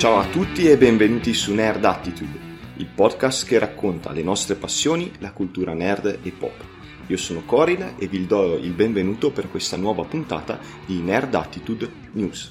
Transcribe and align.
Ciao 0.00 0.16
a 0.16 0.24
tutti 0.24 0.66
e 0.66 0.78
benvenuti 0.78 1.34
su 1.34 1.52
Nerd 1.52 1.84
Attitude, 1.84 2.38
il 2.76 2.86
podcast 2.86 3.46
che 3.46 3.58
racconta 3.58 4.12
le 4.12 4.22
nostre 4.22 4.54
passioni, 4.54 5.12
la 5.18 5.30
cultura 5.30 5.74
nerd 5.74 6.20
e 6.22 6.30
pop. 6.30 6.54
Io 7.08 7.18
sono 7.18 7.42
Corin 7.44 7.96
e 7.98 8.06
vi 8.06 8.24
do 8.24 8.56
il 8.56 8.72
benvenuto 8.72 9.30
per 9.30 9.50
questa 9.50 9.76
nuova 9.76 10.04
puntata 10.04 10.58
di 10.86 11.02
Nerd 11.02 11.34
Attitude 11.34 11.90
News. 12.12 12.50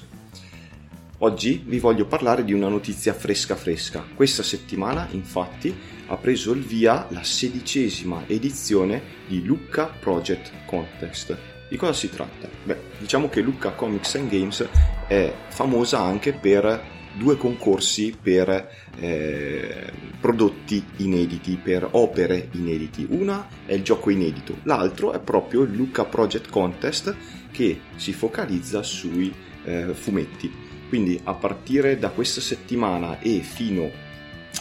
Oggi 1.18 1.64
vi 1.66 1.80
voglio 1.80 2.06
parlare 2.06 2.44
di 2.44 2.52
una 2.52 2.68
notizia 2.68 3.14
fresca 3.14 3.56
fresca. 3.56 4.04
Questa 4.14 4.44
settimana, 4.44 5.08
infatti, 5.10 5.76
ha 6.06 6.16
preso 6.16 6.52
il 6.52 6.62
via 6.62 7.08
la 7.10 7.24
sedicesima 7.24 8.22
edizione 8.28 9.02
di 9.26 9.44
Lucca 9.44 9.86
Project 9.86 10.52
Contest. 10.66 11.36
Di 11.68 11.76
cosa 11.76 11.94
si 11.94 12.10
tratta? 12.10 12.48
Beh, 12.62 12.78
diciamo 12.98 13.28
che 13.28 13.40
Lucca 13.40 13.72
Comics 13.72 14.14
and 14.14 14.30
Games 14.30 14.68
è 15.08 15.34
famosa 15.48 15.98
anche 15.98 16.32
per 16.32 16.98
due 17.16 17.36
concorsi 17.36 18.14
per 18.20 18.70
eh, 18.98 19.92
prodotti 20.20 20.84
inediti, 20.96 21.58
per 21.62 21.88
opere 21.92 22.48
inediti. 22.52 23.06
Una 23.08 23.48
è 23.66 23.74
il 23.74 23.82
gioco 23.82 24.10
inedito, 24.10 24.58
l'altro 24.64 25.12
è 25.12 25.20
proprio 25.20 25.62
il 25.62 25.72
Lucca 25.72 26.04
Project 26.04 26.50
Contest 26.50 27.14
che 27.50 27.80
si 27.96 28.12
focalizza 28.12 28.82
sui 28.82 29.32
eh, 29.64 29.94
fumetti. 29.94 30.68
Quindi 30.88 31.20
a 31.24 31.34
partire 31.34 31.98
da 31.98 32.10
questa 32.10 32.40
settimana 32.40 33.20
e 33.20 33.40
fino 33.40 33.90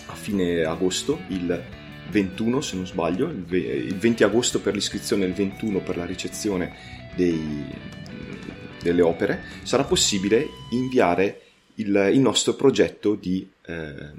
a 0.05 0.13
fine 0.13 0.63
agosto, 0.63 1.21
il 1.29 1.77
21 2.09 2.62
se 2.62 2.76
non 2.76 2.85
sbaglio, 2.85 3.29
il 3.29 3.95
20 3.95 4.23
agosto 4.23 4.59
per 4.62 4.73
l'iscrizione 4.73 5.26
e 5.26 5.27
il 5.27 5.34
21 5.34 5.79
per 5.79 5.98
la 5.98 6.05
ricezione 6.05 6.76
dei, 7.16 7.66
delle 8.81 9.02
opere, 9.02 9.43
sarà 9.63 9.84
possibile 9.84 10.48
inviare 10.71 11.48
il, 11.80 12.12
il 12.13 12.20
nostro 12.20 12.54
progetto 12.54 13.16
di, 13.16 13.48
eh, 13.66 14.12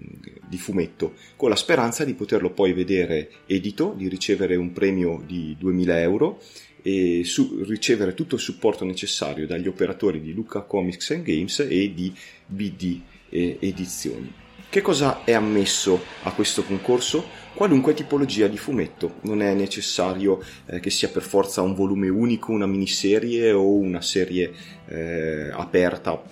di, 0.46 0.58
fumetto, 0.58 1.14
con 1.36 1.48
la 1.48 1.56
speranza 1.56 2.04
di 2.04 2.14
poterlo 2.14 2.50
poi 2.50 2.72
vedere 2.72 3.30
edito, 3.46 3.94
di 3.96 4.08
ricevere 4.08 4.56
un 4.56 4.72
premio 4.72 5.22
di 5.24 5.56
2000 5.58 6.00
euro 6.00 6.40
e 6.82 7.22
su, 7.24 7.62
ricevere 7.62 8.14
tutto 8.14 8.36
il 8.36 8.40
supporto 8.40 8.84
necessario 8.84 9.46
dagli 9.46 9.68
operatori 9.68 10.20
di 10.20 10.32
Luca 10.32 10.62
Comics 10.62 11.10
and 11.10 11.22
Games 11.22 11.60
e 11.60 11.92
di 11.94 12.12
BD 12.46 13.00
Edizioni. 13.28 14.32
Che 14.68 14.82
cosa 14.82 15.24
è 15.24 15.32
ammesso 15.32 16.00
a 16.22 16.32
questo 16.32 16.62
concorso? 16.62 17.26
Qualunque 17.54 17.92
tipologia 17.92 18.46
di 18.46 18.56
fumetto, 18.56 19.16
non 19.22 19.42
è 19.42 19.52
necessario 19.52 20.40
eh, 20.66 20.78
che 20.78 20.90
sia 20.90 21.08
per 21.08 21.22
forza 21.22 21.60
un 21.60 21.74
volume 21.74 22.08
unico, 22.08 22.52
una 22.52 22.66
miniserie 22.66 23.50
o 23.50 23.68
una 23.68 24.00
serie 24.00 24.52
eh, 24.86 25.50
aperta 25.52 26.22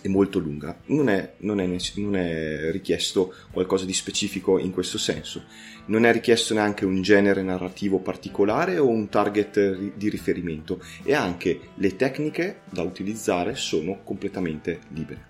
e 0.00 0.08
molto 0.08 0.38
lunga. 0.38 0.76
Non 0.86 1.08
è, 1.08 1.34
non, 1.38 1.60
è, 1.60 1.66
non 1.96 2.16
è 2.16 2.70
richiesto 2.70 3.34
qualcosa 3.50 3.84
di 3.84 3.92
specifico 3.92 4.58
in 4.58 4.70
questo 4.70 4.98
senso. 4.98 5.44
Non 5.86 6.04
è 6.04 6.12
richiesto 6.12 6.54
neanche 6.54 6.84
un 6.84 7.00
genere 7.02 7.42
narrativo 7.42 7.98
particolare 7.98 8.78
o 8.78 8.88
un 8.88 9.08
target 9.08 9.94
di 9.96 10.08
riferimento 10.08 10.82
e 11.02 11.14
anche 11.14 11.60
le 11.74 11.96
tecniche 11.96 12.60
da 12.70 12.82
utilizzare 12.82 13.54
sono 13.54 14.00
completamente 14.04 14.80
libere. 14.92 15.26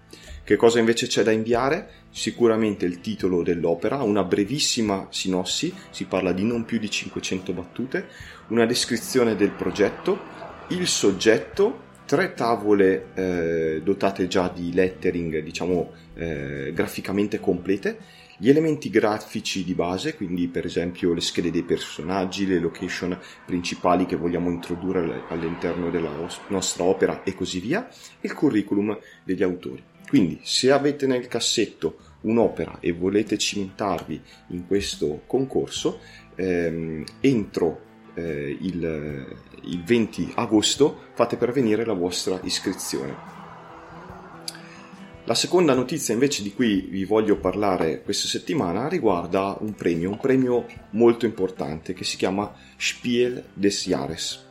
Che 0.48 0.56
cosa 0.56 0.78
invece 0.78 1.06
c'è 1.06 1.22
da 1.22 1.30
inviare? 1.30 2.06
Sicuramente 2.10 2.86
il 2.86 3.02
titolo 3.02 3.42
dell'opera, 3.42 4.02
una 4.02 4.24
brevissima 4.24 5.06
sinossi, 5.10 5.74
si 5.90 6.06
parla 6.06 6.32
di 6.32 6.42
non 6.42 6.64
più 6.64 6.78
di 6.78 6.88
500 6.88 7.52
battute, 7.52 8.08
una 8.48 8.64
descrizione 8.64 9.36
del 9.36 9.50
progetto, 9.50 10.18
il 10.68 10.86
soggetto, 10.86 11.87
tre 12.08 12.32
tavole 12.32 13.08
eh, 13.12 13.82
dotate 13.84 14.28
già 14.28 14.48
di 14.48 14.72
lettering, 14.72 15.40
diciamo 15.40 15.92
eh, 16.14 16.72
graficamente 16.74 17.38
complete, 17.38 17.98
gli 18.38 18.48
elementi 18.48 18.88
grafici 18.88 19.62
di 19.62 19.74
base, 19.74 20.14
quindi 20.14 20.48
per 20.48 20.64
esempio 20.64 21.12
le 21.12 21.20
schede 21.20 21.50
dei 21.50 21.64
personaggi, 21.64 22.46
le 22.46 22.60
location 22.60 23.18
principali 23.44 24.06
che 24.06 24.16
vogliamo 24.16 24.48
introdurre 24.48 25.24
all'interno 25.28 25.90
della 25.90 26.10
nostra 26.46 26.84
opera 26.84 27.22
e 27.24 27.34
così 27.34 27.60
via, 27.60 27.86
e 27.86 27.92
il 28.22 28.32
curriculum 28.32 28.98
degli 29.22 29.42
autori. 29.42 29.84
Quindi 30.08 30.40
se 30.42 30.70
avete 30.70 31.06
nel 31.06 31.28
cassetto 31.28 31.98
un'opera 32.22 32.78
e 32.80 32.92
volete 32.92 33.36
cimentarvi 33.36 34.18
in 34.48 34.66
questo 34.66 35.24
concorso, 35.26 36.00
ehm, 36.36 37.04
entro 37.20 37.87
eh, 38.18 38.56
il, 38.60 39.36
il 39.62 39.82
20 39.84 40.32
agosto 40.34 41.04
fate 41.14 41.36
pervenire 41.36 41.84
la 41.84 41.92
vostra 41.92 42.40
iscrizione. 42.42 43.36
La 45.24 45.34
seconda 45.34 45.74
notizia 45.74 46.14
invece 46.14 46.42
di 46.42 46.54
cui 46.54 46.88
vi 46.90 47.04
voglio 47.04 47.36
parlare 47.36 48.02
questa 48.02 48.26
settimana 48.26 48.88
riguarda 48.88 49.58
un 49.60 49.74
premio, 49.74 50.10
un 50.10 50.18
premio 50.18 50.64
molto 50.92 51.26
importante 51.26 51.92
che 51.92 52.04
si 52.04 52.16
chiama 52.16 52.50
Spiel 52.76 53.44
des 53.52 53.86
Jahres. 53.86 54.46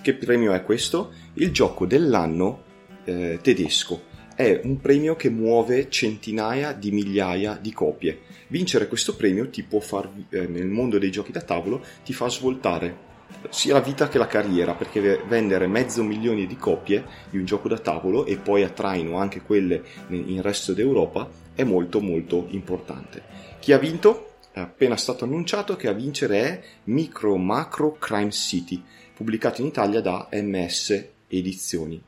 Che 0.00 0.14
premio 0.14 0.54
è 0.54 0.64
questo? 0.64 1.12
Il 1.34 1.52
gioco 1.52 1.84
dell'anno 1.84 2.62
eh, 3.04 3.40
tedesco 3.42 4.10
è 4.34 4.58
un 4.64 4.80
premio 4.80 5.16
che 5.16 5.28
muove 5.28 5.90
centinaia 5.90 6.72
di 6.72 6.90
migliaia 6.90 7.58
di 7.60 7.72
copie. 7.72 8.20
Vincere 8.48 8.88
questo 8.88 9.14
premio 9.14 9.50
ti 9.50 9.62
può 9.62 9.80
far, 9.80 10.10
eh, 10.30 10.46
nel 10.46 10.66
mondo 10.66 10.98
dei 10.98 11.10
giochi 11.10 11.30
da 11.30 11.42
tavolo, 11.42 11.84
ti 12.02 12.14
fa 12.14 12.30
svoltare 12.30 13.10
sia 13.50 13.74
la 13.74 13.80
vita 13.80 14.08
che 14.08 14.18
la 14.18 14.26
carriera, 14.26 14.74
perché 14.74 15.22
vendere 15.26 15.66
mezzo 15.66 16.02
milione 16.02 16.46
di 16.46 16.56
copie 16.56 17.04
di 17.30 17.38
un 17.38 17.44
gioco 17.44 17.68
da 17.68 17.78
tavolo 17.78 18.24
e 18.24 18.36
poi 18.36 18.62
a 18.62 18.70
anche 19.18 19.42
quelle 19.42 19.82
in 20.08 20.40
resto 20.42 20.72
d'Europa 20.72 21.28
è 21.54 21.64
molto 21.64 22.00
molto 22.00 22.46
importante. 22.50 23.22
Chi 23.58 23.72
ha 23.72 23.78
vinto? 23.78 24.28
È 24.52 24.60
appena 24.60 24.96
stato 24.96 25.24
annunciato 25.24 25.76
che 25.76 25.88
a 25.88 25.92
vincere 25.92 26.40
è 26.40 26.62
Micro 26.84 27.36
Macro 27.36 27.96
Crime 27.98 28.30
City, 28.30 28.82
pubblicato 29.14 29.60
in 29.60 29.68
Italia 29.68 30.00
da 30.00 30.28
MS 30.30 31.04
Edizioni. 31.28 32.02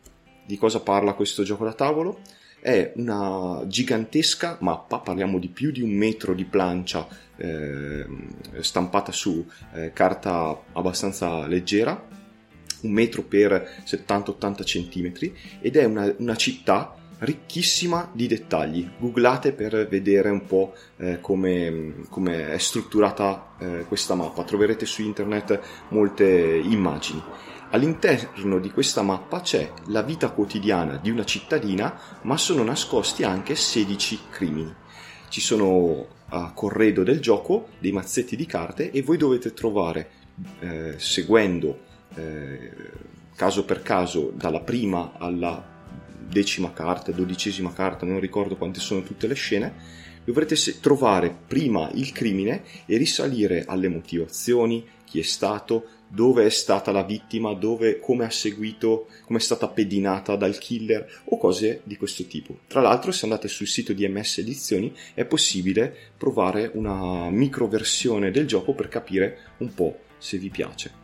Di 0.44 0.58
cosa 0.58 0.80
parla 0.80 1.14
questo 1.14 1.42
gioco 1.42 1.64
da 1.64 1.72
tavolo? 1.72 2.18
È 2.64 2.94
una 2.96 3.62
gigantesca 3.66 4.56
mappa, 4.62 4.98
parliamo 4.98 5.38
di 5.38 5.48
più 5.48 5.70
di 5.70 5.82
un 5.82 5.90
metro 5.90 6.32
di 6.32 6.46
plancia 6.46 7.06
eh, 7.36 8.06
stampata 8.60 9.12
su 9.12 9.46
eh, 9.74 9.92
carta 9.92 10.62
abbastanza 10.72 11.46
leggera, 11.46 12.08
un 12.80 12.90
metro 12.90 13.20
per 13.20 13.82
70-80 13.84 14.64
centimetri, 14.64 15.36
ed 15.60 15.76
è 15.76 15.84
una, 15.84 16.10
una 16.16 16.36
città 16.36 16.94
ricchissima 17.18 18.10
di 18.14 18.26
dettagli. 18.26 18.88
Googlate 18.98 19.52
per 19.52 19.86
vedere 19.86 20.30
un 20.30 20.46
po' 20.46 20.72
eh, 20.96 21.20
come, 21.20 21.96
come, 22.08 22.48
è 22.50 22.56
strutturata 22.56 23.56
eh, 23.58 23.84
questa 23.86 24.14
mappa. 24.14 24.42
Troverete 24.42 24.86
su 24.86 25.02
internet 25.02 25.60
molte 25.90 26.24
immagini. 26.24 27.22
All'interno 27.70 28.58
di 28.58 28.70
questa 28.70 29.02
mappa 29.02 29.40
c'è 29.40 29.72
la 29.86 30.02
vita 30.02 30.30
quotidiana 30.30 30.96
di 30.96 31.10
una 31.10 31.24
cittadina, 31.24 31.98
ma 32.22 32.36
sono 32.36 32.62
nascosti 32.62 33.24
anche 33.24 33.54
16 33.56 34.20
crimini. 34.30 34.74
Ci 35.28 35.40
sono 35.40 36.06
a 36.28 36.52
corredo 36.52 37.02
del 37.02 37.20
gioco 37.20 37.68
dei 37.78 37.92
mazzetti 37.92 38.36
di 38.36 38.46
carte 38.46 38.90
e 38.90 39.02
voi 39.02 39.16
dovete 39.16 39.52
trovare, 39.52 40.10
eh, 40.60 40.94
seguendo 40.98 41.78
eh, 42.14 42.70
caso 43.34 43.64
per 43.64 43.82
caso 43.82 44.32
dalla 44.34 44.60
prima 44.60 45.12
alla 45.18 45.72
decima 46.28 46.72
carta, 46.72 47.12
dodicesima 47.12 47.72
carta, 47.72 48.06
non 48.06 48.20
ricordo 48.20 48.56
quante 48.56 48.80
sono 48.80 49.02
tutte 49.02 49.26
le 49.26 49.34
scene, 49.34 49.74
dovrete 50.24 50.56
trovare 50.80 51.36
prima 51.46 51.90
il 51.92 52.12
crimine 52.12 52.62
e 52.86 52.96
risalire 52.96 53.64
alle 53.66 53.88
motivazioni, 53.88 54.86
chi 55.04 55.20
è 55.20 55.22
stato, 55.22 55.86
dove 56.14 56.46
è 56.46 56.50
stata 56.50 56.92
la 56.92 57.02
vittima, 57.02 57.54
dove, 57.54 57.98
come 57.98 58.24
ha 58.24 58.30
seguito, 58.30 59.08
come 59.24 59.38
è 59.38 59.42
stata 59.42 59.66
pedinata 59.66 60.36
dal 60.36 60.56
killer 60.58 61.22
o 61.24 61.38
cose 61.38 61.80
di 61.82 61.96
questo 61.96 62.24
tipo. 62.26 62.58
Tra 62.68 62.80
l'altro, 62.80 63.10
se 63.10 63.24
andate 63.24 63.48
sul 63.48 63.66
sito 63.66 63.92
di 63.92 64.06
MS 64.06 64.38
Edizioni 64.38 64.94
è 65.14 65.24
possibile 65.24 65.94
provare 66.16 66.70
una 66.74 67.28
microversione 67.30 68.30
del 68.30 68.46
gioco 68.46 68.74
per 68.74 68.88
capire 68.88 69.38
un 69.58 69.74
po' 69.74 69.98
se 70.16 70.38
vi 70.38 70.50
piace. 70.50 71.02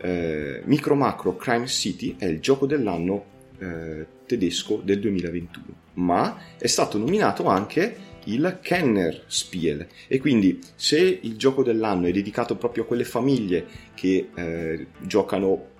Eh, 0.00 0.62
Micro 0.64 0.94
Macro 0.94 1.36
Crime 1.36 1.66
City 1.66 2.14
è 2.16 2.26
il 2.26 2.38
gioco 2.38 2.66
dell'anno 2.66 3.24
eh, 3.58 4.06
tedesco 4.28 4.80
del 4.84 5.00
2021, 5.00 5.64
ma 5.94 6.38
è 6.56 6.68
stato 6.68 6.98
nominato 6.98 7.46
anche 7.46 8.06
il 8.24 8.58
Kenner 8.62 9.24
Spiel. 9.26 9.86
E 10.06 10.18
quindi 10.20 10.60
se 10.76 11.18
il 11.22 11.36
gioco 11.36 11.64
dell'anno 11.64 12.06
è 12.06 12.12
dedicato 12.12 12.56
proprio 12.56 12.84
a 12.84 12.86
quelle 12.86 13.04
famiglie 13.04 13.66
che 13.94 14.28
eh, 14.34 14.86
giocano 15.00 15.76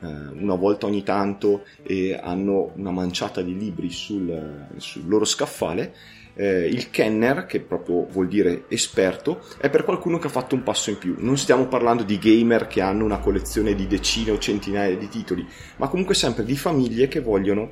eh, 0.00 0.06
una 0.06 0.54
volta 0.54 0.86
ogni 0.86 1.02
tanto 1.02 1.64
e 1.82 2.14
hanno 2.14 2.72
una 2.76 2.90
manciata 2.90 3.42
di 3.42 3.56
libri 3.56 3.90
sul, 3.90 4.68
sul 4.76 5.08
loro 5.08 5.24
scaffale, 5.24 5.94
eh, 6.40 6.66
il 6.66 6.88
Kenner, 6.88 7.44
che 7.44 7.60
proprio 7.60 8.06
vuol 8.06 8.26
dire 8.26 8.64
esperto, 8.68 9.42
è 9.58 9.68
per 9.68 9.84
qualcuno 9.84 10.18
che 10.18 10.28
ha 10.28 10.30
fatto 10.30 10.54
un 10.54 10.62
passo 10.62 10.88
in 10.88 10.96
più. 10.96 11.16
Non 11.18 11.36
stiamo 11.36 11.66
parlando 11.66 12.02
di 12.02 12.18
gamer 12.18 12.66
che 12.66 12.80
hanno 12.80 13.04
una 13.04 13.18
collezione 13.18 13.74
di 13.74 13.86
decine 13.86 14.30
o 14.30 14.38
centinaia 14.38 14.96
di 14.96 15.08
titoli, 15.08 15.46
ma 15.76 15.88
comunque 15.88 16.14
sempre 16.14 16.42
di 16.44 16.56
famiglie 16.56 17.08
che 17.08 17.20
vogliono 17.20 17.70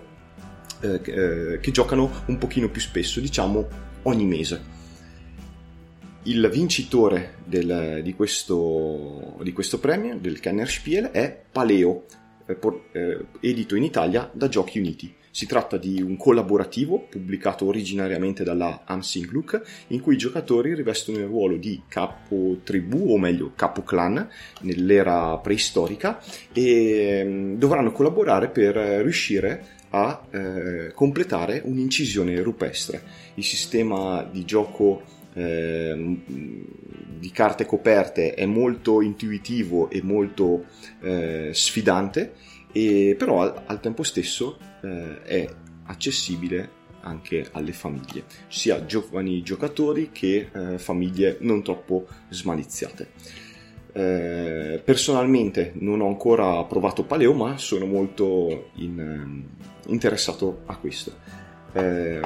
eh, 0.80 1.00
eh, 1.02 1.58
che 1.60 1.70
giocano 1.70 2.10
un 2.26 2.36
pochino 2.36 2.68
più 2.68 2.82
spesso, 2.82 3.20
diciamo 3.20 3.66
ogni 4.02 4.26
mese. 4.26 4.76
Il 6.24 6.46
vincitore 6.52 7.36
del, 7.46 8.00
di, 8.02 8.12
questo, 8.12 9.38
di, 9.40 9.52
questo, 9.54 9.78
premio, 9.78 10.18
del 10.18 10.40
Kennerspiel, 10.40 11.06
è 11.06 11.42
Paleo, 11.50 12.04
eh, 12.44 12.58
eh, 12.92 13.24
edito 13.40 13.76
in 13.76 13.84
Italia 13.84 14.30
da 14.30 14.48
Giochi 14.48 14.78
Uniti. 14.78 15.14
Si 15.38 15.46
tratta 15.46 15.76
di 15.76 16.02
un 16.02 16.16
collaborativo 16.16 17.06
pubblicato 17.08 17.64
originariamente 17.64 18.42
dalla 18.42 18.82
Amsing 18.84 19.30
Look 19.30 19.84
in 19.86 20.00
cui 20.00 20.14
i 20.14 20.18
giocatori 20.18 20.74
rivestono 20.74 21.18
il 21.18 21.26
ruolo 21.26 21.56
di 21.58 21.82
capo 21.86 22.58
tribù 22.64 23.12
o 23.12 23.18
meglio 23.18 23.52
capo 23.54 23.84
clan 23.84 24.28
nell'era 24.62 25.38
preistorica 25.38 26.20
e 26.52 27.22
mm, 27.24 27.54
dovranno 27.54 27.92
collaborare 27.92 28.48
per 28.48 28.74
riuscire 28.74 29.64
a 29.90 30.26
eh, 30.28 30.90
completare 30.92 31.62
un'incisione 31.64 32.42
rupestre. 32.42 33.00
Il 33.34 33.44
sistema 33.44 34.28
di 34.28 34.44
gioco 34.44 35.02
eh, 35.34 36.18
di 37.16 37.30
carte 37.30 37.64
coperte 37.64 38.34
è 38.34 38.44
molto 38.44 39.02
intuitivo 39.02 39.88
e 39.88 40.02
molto 40.02 40.64
eh, 41.00 41.50
sfidante, 41.52 42.32
e 42.72 43.14
però 43.18 43.42
al, 43.42 43.62
al 43.66 43.80
tempo 43.80 44.02
stesso 44.02 44.58
eh, 44.82 45.22
è 45.22 45.48
accessibile 45.84 46.76
anche 47.00 47.48
alle 47.52 47.72
famiglie, 47.72 48.24
sia 48.48 48.84
giovani 48.84 49.42
giocatori 49.42 50.10
che 50.12 50.50
eh, 50.52 50.78
famiglie 50.78 51.38
non 51.40 51.62
troppo 51.62 52.06
smaliziate. 52.28 53.10
Eh, 53.92 54.80
personalmente 54.84 55.72
non 55.76 56.00
ho 56.00 56.06
ancora 56.06 56.62
provato 56.64 57.04
Paleo, 57.04 57.32
ma 57.32 57.56
sono 57.56 57.86
molto 57.86 58.70
in, 58.74 59.00
ehm, 59.00 59.44
interessato 59.86 60.62
a 60.66 60.76
questo. 60.76 61.12
Eh, 61.72 62.20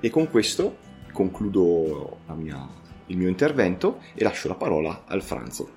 e 0.00 0.10
con 0.10 0.28
questo 0.28 0.84
concludo 1.12 2.18
mia, 2.34 2.68
il 3.06 3.16
mio 3.16 3.28
intervento 3.28 4.00
e 4.14 4.22
lascio 4.22 4.48
la 4.48 4.54
parola 4.54 5.04
al 5.06 5.22
Franzo. 5.22 5.75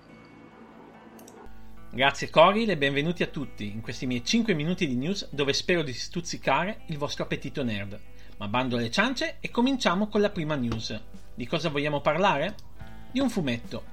Grazie 1.92 2.30
Coril 2.30 2.70
e 2.70 2.78
benvenuti 2.78 3.24
a 3.24 3.28
tutti 3.28 3.66
in 3.66 3.82
questi 3.82 4.06
miei 4.06 4.24
5 4.24 4.54
minuti 4.54 4.88
di 4.88 4.96
news 4.96 5.28
dove 5.32 5.54
spero 5.54 5.82
di 5.82 5.92
stuzzicare 5.92 6.82
il 6.86 7.00
vostro 7.00 7.24
appetito 7.24 7.64
nerd. 7.64 8.00
Ma 8.38 8.48
bando 8.48 8.78
alle 8.78 8.92
ciance 8.92 9.38
e 9.40 9.50
cominciamo 9.50 10.08
con 10.08 10.22
la 10.22 10.30
prima 10.30 10.54
news. 10.54 10.98
Di 11.34 11.48
cosa 11.48 11.70
vogliamo 11.70 12.00
parlare? 12.00 12.56
Di 13.12 13.20
un 13.20 13.32
fumetto. 13.32 13.84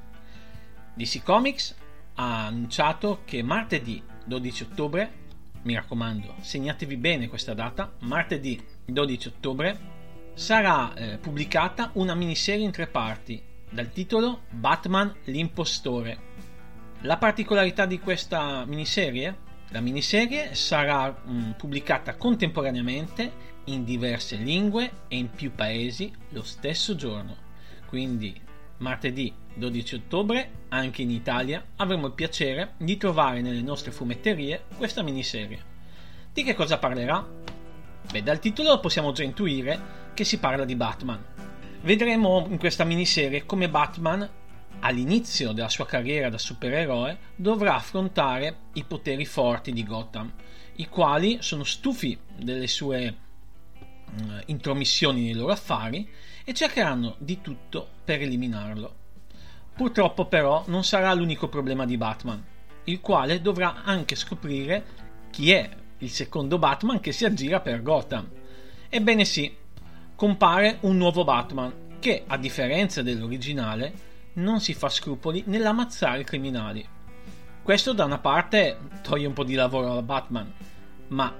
DC 0.93 1.23
Comics 1.23 1.75
ha 2.17 2.45
annunciato 2.45 3.23
che 3.25 3.43
martedì 3.43 4.03
12 4.27 4.63
ottobre, 4.65 5.13
mi 5.63 5.75
raccomando, 5.75 6.35
segnatevi 6.41 6.99
bene 6.99 7.29
questa 7.29 7.55
data, 7.55 7.95
martedì 8.01 8.63
12 8.85 9.29
ottobre 9.29 9.79
sarà 10.35 10.93
eh, 10.93 11.17
pubblicata 11.17 11.93
una 11.95 12.15
miniserie 12.15 12.67
in 12.67 12.73
tre 12.73 12.89
parti 12.89 13.43
dal 13.71 13.91
titolo 13.91 14.43
Batman 14.51 15.15
l'impostore 15.25 16.36
la 17.03 17.19
particolarità 17.19 17.87
di 17.87 18.01
questa 18.01 18.65
miniserie? 18.65 19.45
La 19.71 19.81
miniserie 19.81 20.55
sarà 20.55 21.11
mh, 21.11 21.33
mm, 21.33 21.51
pubblicata 21.53 22.15
contemporaneamente 22.17 23.55
in 23.65 23.85
diverse 23.85 24.37
lingue 24.37 24.91
e 25.09 25.17
in 25.17 25.31
più 25.31 25.53
paesi 25.55 26.13
lo 26.31 26.43
stesso 26.43 26.95
giorno. 26.95 27.37
Quindi 27.87 28.41
martedì 28.79 29.33
12 29.55 29.95
ottobre, 29.97 30.51
anche 30.69 31.03
in 31.03 31.11
Italia, 31.11 31.65
avremo 31.77 32.07
il 32.07 32.13
piacere 32.13 32.75
di 32.79 32.97
trovare 32.97 33.41
nelle 33.41 33.63
nostre 33.63 33.93
fumetterie 33.93 34.65
questa 34.77 35.03
miniserie. 35.03 35.75
Di 36.33 36.43
che 36.43 36.55
cosa 36.55 36.79
parlerà? 36.79 37.27
Beh, 38.11 38.23
dal 38.23 38.39
titolo 38.39 38.79
possiamo 38.81 39.13
già 39.13 39.23
intuire 39.23 40.05
che 40.15 40.25
si 40.25 40.39
parla 40.39 40.65
di 40.65 40.77
Batman. 40.77 41.25
Vedremo 41.83 42.47
in 42.49 42.59
questa 42.59 42.85
miniserie 42.85 43.45
come 43.47 43.69
Batman 43.69 44.29
all'inizio 44.81 45.52
della 45.52 45.69
sua 45.69 45.87
carriera 45.87 46.28
da 46.28 46.38
supereroe 46.38 47.19
dovrà 47.37 47.75
affrontare 47.76 48.58
i 48.75 48.84
poteri 48.84 49.25
forti 49.25 49.73
di 49.73 49.84
Gotham, 49.84 50.32
i 50.76 50.88
quali 50.88 51.38
sono 51.40 51.64
stufi 51.64 52.19
delle 52.37 52.67
sue 52.67 53.17
uh, 53.78 54.23
intromissioni 54.46 55.25
nei 55.25 55.34
loro 55.34 55.52
affari 55.52 56.08
e 56.44 56.52
cercheranno 56.52 57.17
di 57.19 57.40
tutto 57.40 57.88
per 58.05 58.20
eliminarlo. 58.20 58.94
Purtroppo 59.75 60.26
però 60.26 60.64
non 60.69 60.84
sarà 60.84 61.12
l'unico 61.12 61.49
problema 61.49 61.84
di 61.84 61.96
Batman, 61.96 62.43
il 62.84 63.00
quale 63.00 63.40
dovrà 63.40 63.82
anche 63.84 64.14
scoprire 64.14 64.84
chi 65.31 65.52
è 65.52 65.69
il 65.99 66.11
secondo 66.11 66.58
Batman 66.58 67.00
che 67.00 67.12
si 67.12 67.25
aggira 67.25 67.61
per 67.61 67.82
Gotham. 67.82 68.28
Ebbene 68.88 69.25
sì, 69.25 69.55
compare 70.14 70.78
un 70.82 70.96
nuovo 70.96 71.25
Batman 71.25 71.99
che, 71.99 72.25
a 72.26 72.37
differenza 72.38 73.02
dell'originale, 73.02 73.93
non 74.37 74.61
si 74.61 74.75
fa 74.75 74.88
scrupoli 74.88 75.44
nell'ammazzare 75.47 76.21
i 76.21 76.25
criminali. 76.25 76.87
Questo 77.62 77.93
da 77.93 78.05
una 78.05 78.19
parte 78.19 78.79
toglie 79.03 79.27
un 79.27 79.33
po' 79.33 79.44
di 79.44 79.55
lavoro 79.55 79.97
a 79.97 80.03
Batman, 80.03 80.53
ma 81.09 81.35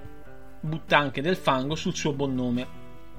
butta 0.59 0.97
anche 0.97 1.21
del 1.21 1.35
fango 1.35 1.75
sul 1.75 1.95
suo 1.95 2.13
buon 2.13 2.35
nome, 2.35 2.67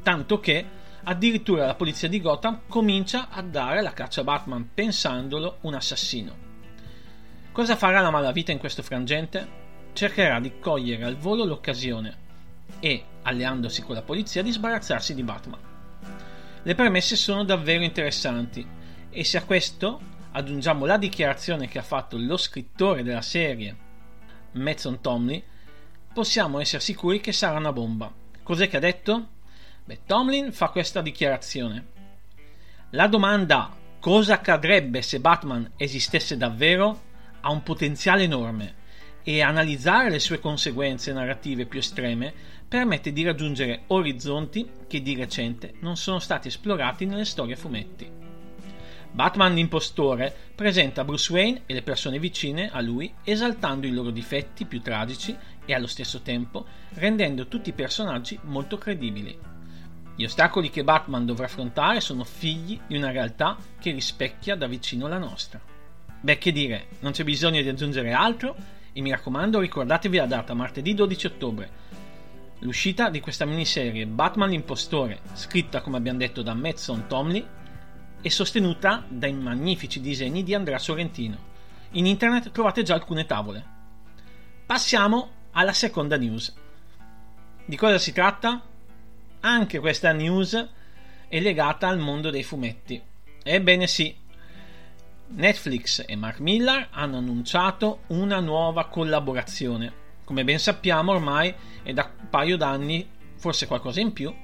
tanto 0.03 0.41
che 0.41 0.77
addirittura 1.05 1.67
la 1.67 1.75
polizia 1.75 2.09
di 2.09 2.21
Gotham 2.21 2.63
comincia 2.67 3.29
a 3.31 3.41
dare 3.41 3.81
la 3.81 3.93
caccia 3.93 4.21
a 4.21 4.25
Batman 4.25 4.71
pensandolo 4.75 5.59
un 5.63 5.75
assassino. 5.75 6.47
Cosa 7.53 7.77
farà 7.77 8.01
la 8.01 8.11
malavita 8.11 8.53
in 8.53 8.59
questo 8.59 8.83
frangente? 8.83 9.67
Cercherà 9.93 10.39
di 10.39 10.59
cogliere 10.59 11.05
al 11.05 11.17
volo 11.17 11.45
l'occasione 11.45 12.27
e, 12.81 13.05
alleandosi 13.23 13.83
con 13.83 13.95
la 13.95 14.03
polizia, 14.03 14.43
di 14.43 14.51
sbarazzarsi 14.51 15.15
di 15.15 15.23
Batman. 15.23 15.61
Le 16.63 16.75
premesse 16.75 17.17
sono 17.17 17.45
davvero 17.45 17.83
interessanti 17.83 18.77
e 19.11 19.25
se 19.25 19.39
a 19.39 19.45
questo 19.45 20.01
aggiungiamo 20.33 20.85
la 20.85 20.99
dichiarazione 20.99 21.69
che 21.69 21.79
ha 21.79 21.83
fatto 21.83 22.17
lo 22.19 22.37
scrittore 22.37 23.03
della 23.03 23.23
serie, 23.23 23.77
Mason 24.53 25.01
Tomlin, 25.01 25.43
possiamo 26.13 26.61
essere 26.61 26.83
sicuri 26.83 27.21
che 27.21 27.33
sarà 27.33 27.59
una 27.59 27.73
bomba. 27.73 28.13
Cos'è 28.43 28.69
che 28.69 28.77
ha 28.77 28.81
detto? 28.81 29.29
Beh, 29.85 30.01
Tomlin 30.07 30.53
fa 30.53 30.69
questa 30.69 31.01
dichiarazione. 31.01 31.87
La 32.91 33.07
domanda 33.07 33.75
cosa 34.01 34.35
accadrebbe 34.35 35.03
se 35.03 35.21
Batman 35.21 35.73
esistesse 35.77 36.37
davvero 36.37 37.07
ha 37.41 37.51
un 37.51 37.63
potenziale 37.63 38.25
enorme 38.25 38.75
e 39.23 39.43
analizzare 39.43 40.11
le 40.11 40.19
sue 40.19 40.41
conseguenze 40.41 41.13
narrative 41.13 41.67
più 41.67 41.79
estreme 41.79 42.33
permette 42.67 43.13
di 43.13 43.23
raggiungere 43.25 43.83
orizzonti 43.89 44.71
che 44.87 45.03
di 45.03 45.15
recente 45.15 45.75
non 45.81 45.97
sono 45.97 46.19
stati 46.19 46.49
esplorati 46.49 47.07
nelle 47.07 47.25
storie 47.25 47.55
a 47.55 47.59
fumetti. 47.59 48.18
Batman 49.11 49.55
l'impostore 49.55 50.35
presenta 50.55 51.05
Bruce 51.05 51.33
Wayne 51.33 51.63
e 51.67 51.75
le 51.75 51.83
persone 51.83 52.19
vicine 52.19 52.71
a 52.71 52.81
lui 52.81 53.13
esaltando 53.25 53.87
i 53.87 53.93
loro 53.93 54.11
difetti 54.11 54.65
più 54.65 54.81
tragici 54.81 55.37
e 55.65 55.75
allo 55.75 55.87
stesso 55.87 56.21
tempo 56.21 56.67
rendendo 56.95 57.49
tutti 57.49 57.71
i 57.71 57.75
personaggi 57.75 58.39
molto 58.43 58.79
credibili. 58.79 59.37
Gli 60.15 60.25
ostacoli 60.25 60.69
che 60.69 60.85
Batman 60.85 61.25
dovrà 61.25 61.47
affrontare 61.47 62.01
sono 62.01 62.25
figli 62.25 62.79
di 62.87 62.97
una 62.97 63.11
realtà 63.11 63.57
che 63.81 63.93
rispecchia 63.93 64.57
da 64.57 64.67
vicino 64.67 65.07
la 65.07 65.19
nostra. 65.19 65.61
Beh, 66.21 66.39
che 66.39 66.51
dire, 66.51 66.89
non 67.01 67.13
c'è 67.13 67.23
bisogno 67.23 67.63
di 67.63 67.69
aggiungere 67.69 68.13
altro 68.13 68.57
e 68.93 69.01
mi 69.01 69.11
raccomando 69.11 69.61
ricordatevi 69.61 70.17
la 70.17 70.27
data, 70.27 70.55
martedì 70.55 70.95
12 70.95 71.27
ottobre. 71.27 71.71
L'uscita 72.61 73.11
di 73.11 73.21
questa 73.21 73.45
miniserie 73.45 74.07
Batman 74.07 74.51
l'impostore, 74.51 75.21
scritta 75.35 75.81
come 75.81 75.97
abbiamo 75.97 76.19
detto 76.19 76.43
da 76.43 76.55
Mattson 76.55 77.07
Tomley 77.07 77.47
e 78.21 78.31
sostenuta 78.31 79.05
dai 79.09 79.33
magnifici 79.33 80.01
disegni 80.01 80.43
di 80.43 80.55
Andrea 80.55 80.79
Sorrentino. 80.79 81.37
In 81.93 82.07
internet 82.07 82.51
trovate 82.51 82.83
già 82.83 82.95
alcune 82.95 83.27
tavole. 83.27 83.65
Passiamo 84.67 85.31
alla 85.53 85.73
seconda 85.73 86.17
news. 86.17 86.55
Di 87.65 87.77
cosa 87.77 87.99
si 87.99 88.13
tratta? 88.13 88.63
Anche 89.41 89.79
questa 89.79 90.13
news 90.13 90.69
è 91.29 91.41
legata 91.41 91.89
al 91.89 91.99
mondo 91.99 92.31
dei 92.31 92.43
fumetti. 92.43 93.01
Ebbene 93.43 93.87
sì, 93.87 94.15
Netflix 95.31 96.05
e 96.07 96.17
Mark 96.17 96.41
Millar 96.41 96.89
hanno 96.91 97.19
annunciato 97.19 98.01
una 98.09 98.41
nuova 98.41 98.87
collaborazione. 98.87 100.07
Come 100.25 100.45
ben 100.45 100.59
sappiamo 100.59 101.13
ormai 101.13 101.55
è 101.83 101.93
da 101.93 102.11
un 102.19 102.29
paio 102.29 102.57
d'anni, 102.57 103.09
forse 103.37 103.67
qualcosa 103.67 104.01
in 104.01 104.13
più, 104.13 104.35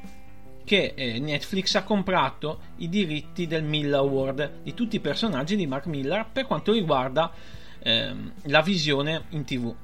che 0.64 0.94
eh, 0.96 1.18
Netflix 1.18 1.74
ha 1.74 1.82
comprato 1.82 2.60
i 2.76 2.88
diritti 2.88 3.46
del 3.46 3.62
Miller 3.62 4.00
Award 4.00 4.62
di 4.62 4.74
tutti 4.74 4.96
i 4.96 5.00
personaggi 5.00 5.56
di 5.56 5.66
Mark 5.66 5.86
Millar 5.86 6.28
per 6.30 6.46
quanto 6.46 6.72
riguarda 6.72 7.30
ehm, 7.78 8.32
la 8.44 8.62
visione 8.62 9.24
in 9.30 9.44
tv. 9.44 9.74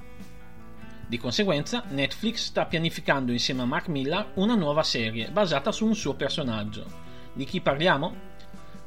Di 1.07 1.19
conseguenza, 1.19 1.85
Netflix 1.89 2.47
sta 2.47 2.67
pianificando 2.67 3.33
insieme 3.33 3.63
a 3.63 3.67
Mark 3.67 3.89
Millar 3.89 4.31
una 4.35 4.55
nuova 4.55 4.83
serie 4.83 5.31
basata 5.31 5.73
su 5.73 5.85
un 5.85 5.95
suo 5.95 6.15
personaggio. 6.15 6.87
Di 7.33 7.45
chi 7.45 7.61
parliamo? 7.61 8.29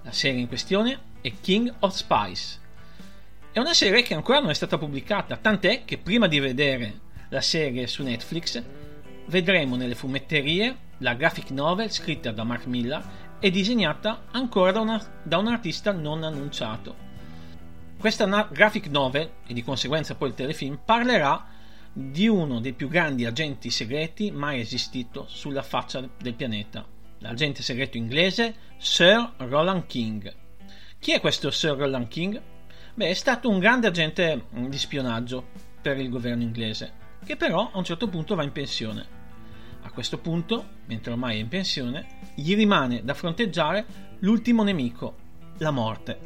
La 0.04 0.12
serie 0.12 0.40
in 0.42 0.48
questione 0.48 1.00
è 1.22 1.32
King 1.42 1.74
of 1.80 1.94
Spice. 1.94 2.60
È 3.52 3.60
una 3.60 3.74
serie 3.74 4.02
che 4.02 4.14
ancora 4.14 4.40
non 4.40 4.50
è 4.50 4.54
stata 4.54 4.78
pubblicata, 4.78 5.38
tant'è 5.38 5.84
che 5.86 5.98
prima 5.98 6.28
di 6.28 6.40
vedere 6.40 7.00
la 7.30 7.42
serie 7.42 7.88
su 7.88 8.04
Netflix 8.04 8.64
vedremo 9.26 9.76
nelle 9.76 9.96
fumetterie 9.96 10.83
la 11.04 11.16
graphic 11.16 11.52
novel 11.52 11.92
scritta 11.92 12.32
da 12.32 12.46
Mark 12.46 12.66
Miller 12.66 13.04
e 13.38 13.52
disegnata 13.52 14.24
ancora 14.32 14.72
da, 14.72 14.80
una, 14.80 15.06
da 15.22 15.38
un 15.38 15.48
artista 15.48 15.92
non 15.92 16.24
annunciato. 16.24 16.96
Questa 18.00 18.48
graphic 18.50 18.88
novel, 18.88 19.30
e 19.46 19.54
di 19.54 19.64
conseguenza 19.64 20.16
poi 20.16 20.30
il 20.30 20.34
telefilm, 20.34 20.80
parlerà 20.84 21.46
di 21.92 22.28
uno 22.28 22.62
dei 22.62 22.72
più 22.72 22.88
grandi 22.88 23.26
agenti 23.26 23.70
segreti 23.70 24.32
mai 24.32 24.62
esistito 24.62 25.26
sulla 25.28 25.62
faccia 25.62 26.08
del 26.18 26.34
pianeta, 26.36 26.86
l'agente 27.20 27.62
segreto 27.62 27.98
inglese 27.98 28.56
Sir 28.78 29.34
Roland 29.38 29.86
King. 29.86 30.34
Chi 30.98 31.12
è 31.12 31.20
questo 31.20 31.52
Sir 31.52 31.76
Roland 31.76 32.08
King? 32.08 32.42
Beh, 32.94 33.10
è 33.10 33.14
stato 33.14 33.50
un 33.50 33.60
grande 33.60 33.88
agente 33.88 34.46
mm, 34.56 34.68
di 34.68 34.78
spionaggio 34.78 35.48
per 35.82 35.98
il 35.98 36.10
governo 36.10 36.44
inglese, 36.44 36.94
che 37.26 37.36
però 37.36 37.72
a 37.74 37.78
un 37.78 37.84
certo 37.84 38.08
punto 38.08 38.36
va 38.36 38.44
in 38.44 38.54
pensione. 38.54 39.23
Questo 39.94 40.18
punto, 40.18 40.66
mentre 40.86 41.12
ormai 41.12 41.38
è 41.38 41.40
in 41.40 41.48
pensione, 41.48 42.08
gli 42.34 42.56
rimane 42.56 43.04
da 43.04 43.14
fronteggiare 43.14 43.86
l'ultimo 44.20 44.64
nemico, 44.64 45.16
la 45.60 45.70
morte. 45.70 46.20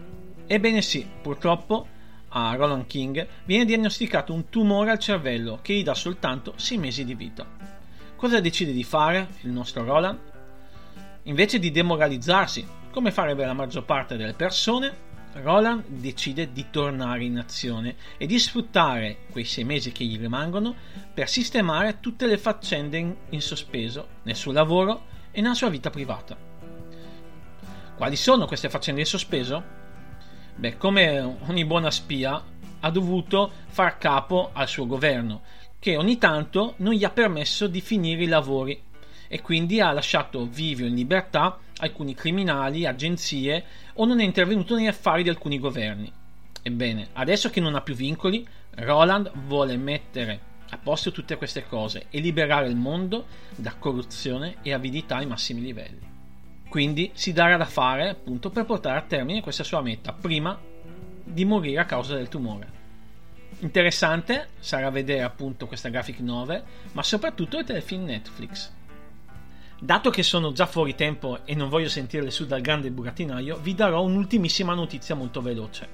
Ebbene 0.47 0.81
sì, 0.81 1.05
purtroppo 1.21 1.85
a 2.29 2.55
Roland 2.55 2.87
King 2.87 3.27
viene 3.43 3.65
diagnosticato 3.65 4.33
un 4.33 4.47
tumore 4.47 4.91
al 4.91 4.99
cervello 4.99 5.59
che 5.61 5.73
gli 5.73 5.83
dà 5.83 5.93
soltanto 5.93 6.53
6 6.55 6.77
mesi 6.77 7.03
di 7.03 7.13
vita. 7.13 7.45
Cosa 8.15 8.39
decide 8.39 8.71
di 8.71 8.85
fare 8.85 9.27
il 9.41 9.51
nostro 9.51 9.83
Roland? 9.83 10.17
Invece 11.23 11.59
di 11.59 11.69
demoralizzarsi, 11.69 12.65
come 12.89 13.11
farebbe 13.11 13.45
la 13.45 13.51
maggior 13.51 13.83
parte 13.83 14.15
delle 14.15 14.33
persone, 14.33 14.95
Roland 15.41 15.85
decide 15.87 16.51
di 16.51 16.65
tornare 16.69 17.23
in 17.23 17.37
azione 17.37 17.95
e 18.17 18.25
di 18.25 18.39
sfruttare 18.39 19.25
quei 19.31 19.45
sei 19.45 19.63
mesi 19.63 19.91
che 19.91 20.03
gli 20.03 20.17
rimangono 20.17 20.75
per 21.13 21.29
sistemare 21.29 21.99
tutte 21.99 22.27
le 22.27 22.37
faccende 22.37 22.97
in, 22.97 23.15
in 23.29 23.41
sospeso 23.41 24.07
nel 24.23 24.35
suo 24.35 24.51
lavoro 24.51 25.05
e 25.31 25.41
nella 25.41 25.53
sua 25.53 25.69
vita 25.69 25.89
privata. 25.89 26.37
Quali 27.95 28.15
sono 28.15 28.45
queste 28.45 28.69
faccende 28.69 29.01
in 29.01 29.07
sospeso? 29.07 29.63
Beh, 30.55 30.77
come 30.77 31.19
ogni 31.19 31.65
buona 31.65 31.91
spia, 31.91 32.43
ha 32.79 32.89
dovuto 32.91 33.51
far 33.67 33.97
capo 33.97 34.51
al 34.53 34.67
suo 34.67 34.85
governo, 34.85 35.41
che 35.79 35.97
ogni 35.97 36.17
tanto 36.17 36.73
non 36.77 36.93
gli 36.93 37.03
ha 37.03 37.09
permesso 37.09 37.67
di 37.67 37.81
finire 37.81 38.23
i 38.23 38.27
lavori 38.27 38.81
e 39.27 39.41
quindi 39.41 39.79
ha 39.79 39.91
lasciato 39.91 40.45
vivere 40.47 40.89
in 40.89 40.95
libertà 40.95 41.57
alcuni 41.77 42.13
criminali, 42.15 42.85
agenzie 42.85 43.63
o 43.93 44.05
non 44.05 44.19
è 44.19 44.23
intervenuto 44.23 44.75
negli 44.75 44.87
affari 44.87 45.23
di 45.23 45.29
alcuni 45.29 45.59
governi. 45.59 46.11
Ebbene, 46.61 47.09
adesso 47.13 47.49
che 47.49 47.59
non 47.59 47.75
ha 47.75 47.81
più 47.81 47.95
vincoli, 47.95 48.45
Roland 48.75 49.31
vuole 49.45 49.77
mettere 49.77 50.39
a 50.69 50.77
posto 50.77 51.11
tutte 51.11 51.37
queste 51.37 51.65
cose 51.65 52.07
e 52.09 52.19
liberare 52.19 52.67
il 52.67 52.75
mondo 52.75 53.25
da 53.55 53.73
corruzione 53.75 54.57
e 54.61 54.73
avidità 54.73 55.17
ai 55.17 55.25
massimi 55.25 55.61
livelli. 55.61 56.15
Quindi 56.67 57.11
si 57.13 57.31
darà 57.31 57.55
da 57.55 57.65
fare 57.65 58.09
appunto 58.09 58.49
per 58.49 58.65
portare 58.65 58.97
a 58.97 59.03
termine 59.03 59.41
questa 59.41 59.63
sua 59.63 59.81
meta 59.81 60.11
prima 60.11 60.59
di 61.23 61.45
morire 61.45 61.79
a 61.79 61.85
causa 61.85 62.15
del 62.15 62.27
tumore. 62.27 62.75
Interessante 63.59 64.49
sarà 64.59 64.89
vedere 64.89 65.23
appunto 65.23 65.65
questa 65.65 65.89
graphic 65.89 66.19
novel, 66.19 66.63
ma 66.91 67.01
soprattutto 67.01 67.57
il 67.57 67.65
telefilm 67.65 68.03
Netflix. 68.03 68.75
Dato 69.79 70.09
che 70.09 70.23
sono 70.23 70.53
già 70.53 70.65
fuori 70.65 70.95
tempo 70.95 71.45
e 71.45 71.53
non 71.53 71.69
voglio 71.69 71.87
sentirle 71.87 72.31
su 72.31 72.47
dal 72.47 72.61
grande 72.61 72.89
burattinaio, 72.89 73.57
vi 73.57 73.75
darò 73.75 74.01
un'ultimissima 74.01 74.73
notizia 74.73 75.13
molto 75.13 75.39
veloce. 75.39 75.87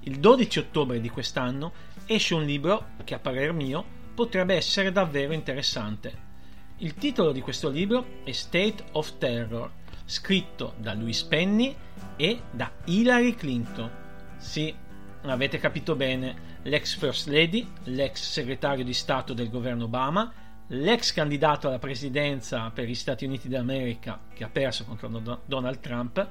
Il 0.00 0.18
12 0.18 0.58
ottobre 0.58 1.00
di 1.00 1.08
quest'anno 1.08 1.72
esce 2.06 2.34
un 2.34 2.44
libro 2.44 2.88
che 3.04 3.14
a 3.14 3.20
parer 3.20 3.52
mio 3.52 3.84
potrebbe 4.12 4.56
essere 4.56 4.90
davvero 4.90 5.32
interessante. 5.32 6.30
Il 6.78 6.94
titolo 6.94 7.30
di 7.30 7.40
questo 7.40 7.68
libro 7.68 8.24
è 8.24 8.32
State 8.32 8.86
of 8.92 9.16
Terror 9.18 9.70
scritto 10.04 10.74
da 10.78 10.92
Louis 10.92 11.22
Penny 11.22 11.76
e 12.16 12.42
da 12.50 12.72
Hillary 12.86 13.36
Clinton. 13.36 13.90
Sì, 14.38 14.74
avete 15.22 15.58
capito 15.58 15.94
bene, 15.94 16.58
l'ex 16.62 16.96
First 16.96 17.28
Lady, 17.28 17.70
l'ex 17.84 18.20
segretario 18.20 18.82
di 18.82 18.92
Stato 18.92 19.32
del 19.32 19.48
governo 19.48 19.84
Obama, 19.84 20.32
l'ex 20.74 21.12
candidato 21.12 21.68
alla 21.68 21.78
presidenza 21.78 22.70
per 22.70 22.86
gli 22.86 22.94
Stati 22.94 23.24
Uniti 23.26 23.48
d'America 23.48 24.20
che 24.32 24.44
ha 24.44 24.48
perso 24.48 24.84
contro 24.84 25.40
Donald 25.44 25.80
Trump, 25.80 26.28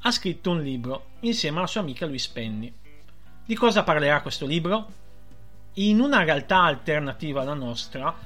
ha 0.00 0.10
scritto 0.12 0.50
un 0.50 0.62
libro 0.62 1.06
insieme 1.20 1.58
alla 1.58 1.66
sua 1.66 1.80
amica 1.80 2.06
Louise 2.06 2.30
Penny. 2.32 2.72
Di 3.44 3.54
cosa 3.56 3.82
parlerà 3.82 4.22
questo 4.22 4.46
libro? 4.46 4.86
In 5.74 6.00
una 6.00 6.22
realtà 6.22 6.62
alternativa 6.62 7.40
alla 7.40 7.54
nostra, 7.54 8.16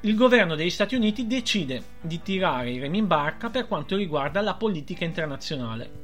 il 0.00 0.14
governo 0.14 0.54
degli 0.54 0.70
Stati 0.70 0.94
Uniti 0.94 1.26
decide 1.26 1.82
di 2.00 2.22
tirare 2.22 2.70
i 2.70 2.78
remi 2.78 2.98
in 2.98 3.06
barca 3.06 3.50
per 3.50 3.66
quanto 3.66 3.96
riguarda 3.96 4.40
la 4.40 4.54
politica 4.54 5.04
internazionale. 5.04 6.02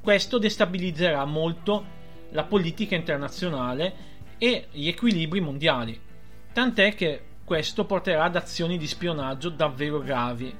Questo 0.00 0.38
destabilizzerà 0.38 1.24
molto 1.24 1.98
la 2.30 2.44
politica 2.44 2.94
internazionale 2.94 4.08
e 4.38 4.68
gli 4.70 4.86
equilibri 4.86 5.40
mondiali, 5.40 6.00
tant'è 6.52 6.94
che 6.94 7.24
questo 7.50 7.84
porterà 7.84 8.22
ad 8.22 8.36
azioni 8.36 8.78
di 8.78 8.86
spionaggio 8.86 9.48
davvero 9.48 9.98
gravi. 9.98 10.56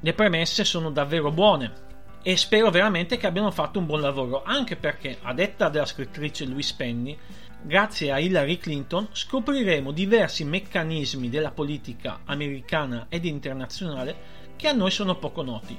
Le 0.00 0.12
premesse 0.12 0.64
sono 0.64 0.90
davvero 0.90 1.30
buone 1.30 1.72
e 2.20 2.36
spero 2.36 2.68
veramente 2.68 3.16
che 3.16 3.28
abbiano 3.28 3.52
fatto 3.52 3.78
un 3.78 3.86
buon 3.86 4.00
lavoro, 4.00 4.42
anche 4.42 4.74
perché, 4.74 5.18
a 5.22 5.32
detta 5.34 5.68
della 5.68 5.86
scrittrice 5.86 6.44
Louise 6.44 6.74
Penny, 6.76 7.16
grazie 7.62 8.10
a 8.10 8.18
Hillary 8.18 8.58
Clinton 8.58 9.06
scopriremo 9.12 9.92
diversi 9.92 10.44
meccanismi 10.44 11.30
della 11.30 11.52
politica 11.52 12.22
americana 12.24 13.06
ed 13.08 13.24
internazionale 13.24 14.16
che 14.56 14.66
a 14.66 14.72
noi 14.72 14.90
sono 14.90 15.14
poco 15.14 15.42
noti. 15.42 15.78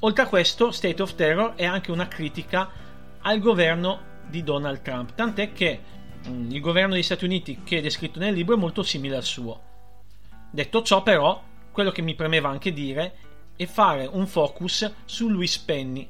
Oltre 0.00 0.24
a 0.24 0.26
questo, 0.26 0.72
State 0.72 1.00
of 1.00 1.14
Terror 1.14 1.54
è 1.54 1.64
anche 1.64 1.92
una 1.92 2.08
critica 2.08 2.68
al 3.20 3.38
governo 3.38 4.00
di 4.26 4.42
Donald 4.42 4.82
Trump, 4.82 5.14
tant'è 5.14 5.52
che 5.52 5.80
il 6.24 6.60
governo 6.60 6.94
degli 6.94 7.02
Stati 7.02 7.24
Uniti 7.24 7.60
che 7.64 7.78
è 7.78 7.80
descritto 7.80 8.18
nel 8.18 8.34
libro 8.34 8.54
è 8.54 8.58
molto 8.58 8.82
simile 8.82 9.16
al 9.16 9.24
suo. 9.24 9.62
Detto 10.50 10.82
ciò, 10.82 11.02
però, 11.02 11.42
quello 11.72 11.90
che 11.90 12.02
mi 12.02 12.14
premeva 12.14 12.48
anche 12.48 12.72
dire 12.72 13.14
è 13.56 13.66
fare 13.66 14.06
un 14.06 14.26
focus 14.26 14.90
su 15.04 15.28
Louis 15.28 15.58
Penny. 15.58 16.08